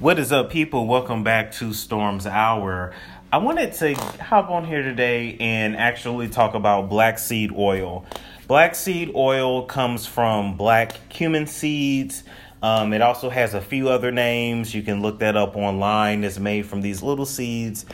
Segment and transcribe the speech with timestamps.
[0.00, 0.86] What is up, people?
[0.86, 2.94] Welcome back to Storm's Hour.
[3.30, 8.06] I wanted to hop on here today and actually talk about black seed oil.
[8.46, 12.24] Black seed oil comes from black cumin seeds.
[12.62, 14.74] Um, it also has a few other names.
[14.74, 16.24] You can look that up online.
[16.24, 17.84] It's made from these little seeds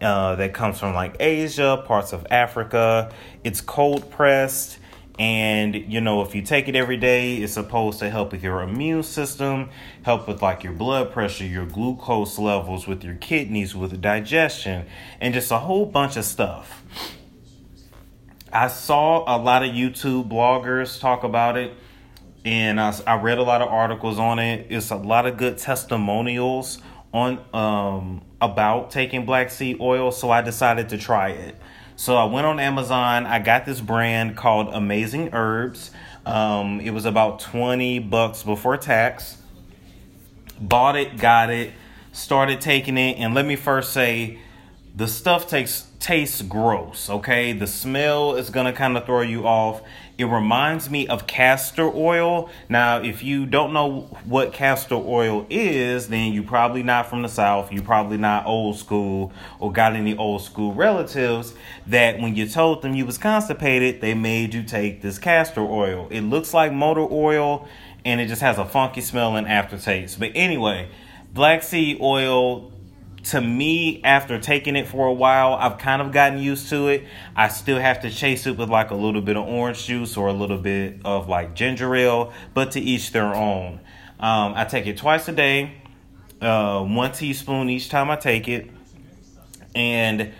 [0.00, 3.12] uh, that comes from like Asia, parts of Africa.
[3.44, 4.78] It's cold pressed.
[5.20, 8.62] And you know, if you take it every day, it's supposed to help with your
[8.62, 9.68] immune system,
[10.02, 14.86] help with like your blood pressure, your glucose levels, with your kidneys, with digestion,
[15.20, 16.82] and just a whole bunch of stuff.
[18.50, 21.74] I saw a lot of YouTube bloggers talk about it,
[22.46, 24.68] and I, I read a lot of articles on it.
[24.70, 26.78] It's a lot of good testimonials
[27.12, 31.56] on um, about taking black seed oil, so I decided to try it.
[32.00, 33.26] So I went on Amazon.
[33.26, 35.90] I got this brand called Amazing Herbs.
[36.24, 39.36] Um, it was about 20 bucks before tax.
[40.58, 41.74] Bought it, got it,
[42.10, 44.38] started taking it, and let me first say
[44.94, 47.52] the stuff takes tastes gross, okay?
[47.52, 49.82] The smell is gonna kind of throw you off.
[50.18, 52.50] It reminds me of castor oil.
[52.68, 57.28] Now, if you don't know what castor oil is, then you probably not from the
[57.28, 57.70] South.
[57.70, 61.54] You probably not old school or got any old school relatives
[61.86, 66.08] that when you told them you was constipated, they made you take this castor oil.
[66.10, 67.68] It looks like motor oil
[68.04, 70.18] and it just has a funky smell and aftertaste.
[70.18, 70.88] But anyway,
[71.32, 72.72] black seed oil
[73.30, 77.04] to me, after taking it for a while, I've kind of gotten used to it.
[77.36, 80.26] I still have to chase it with like a little bit of orange juice or
[80.26, 83.80] a little bit of like ginger ale, but to each their own.
[84.18, 85.74] Um, I take it twice a day,
[86.40, 88.68] uh, one teaspoon each time I take it.
[89.76, 90.32] And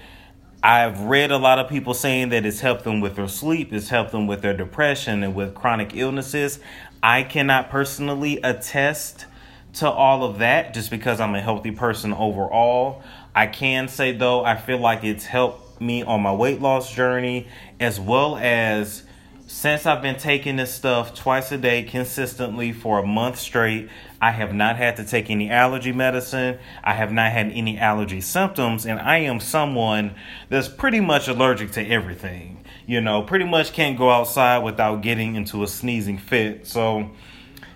[0.61, 3.89] I've read a lot of people saying that it's helped them with their sleep, it's
[3.89, 6.59] helped them with their depression and with chronic illnesses.
[7.05, 9.27] I cannot personally attest
[9.75, 13.03] to all of that just because I'm a healthy person overall.
[13.35, 17.49] I can say though, I feel like it's helped me on my weight loss journey
[17.79, 19.05] as well as
[19.51, 23.89] since I've been taking this stuff twice a day consistently for a month straight,
[24.23, 26.59] I have not had to take any allergy medicine.
[26.85, 30.15] I have not had any allergy symptoms, and I am someone
[30.51, 32.65] that's pretty much allergic to everything.
[32.87, 36.69] You know, pretty much can't go outside without getting into a sneezing fit.
[36.69, 37.11] So,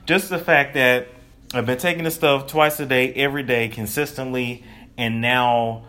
[0.06, 1.08] just the fact that
[1.56, 4.64] I've been taking this stuff twice a day, every day, consistently,
[4.96, 5.84] and now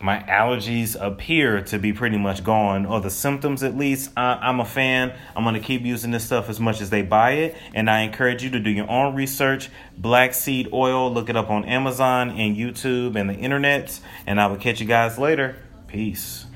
[0.00, 4.10] my allergies appear to be pretty much gone, or the symptoms at least.
[4.16, 5.14] I, am a fan.
[5.34, 8.00] I'm going to keep using this stuff as much as they buy it, and I
[8.00, 9.70] encourage you to do your own research.
[9.96, 14.46] Black seed oil, look it up on Amazon and YouTube and the internet, and I
[14.46, 15.56] will catch you guys later.
[15.86, 16.46] Peace.